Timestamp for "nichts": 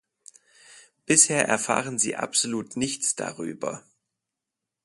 2.75-3.15